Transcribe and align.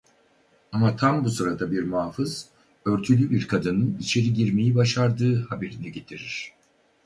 Ama 0.71 0.95
tam 0.95 1.23
bu 1.23 1.29
sırada 1.29 1.71
bir 1.71 1.83
muhafız 1.83 2.49
örtülü 2.85 3.29
bir 3.31 3.47
kadının 3.47 3.97
içeri 3.99 4.33
girmeyi 4.33 4.75
başardığı 4.75 5.45
haberini 5.49 5.91
getirir. 5.91 6.51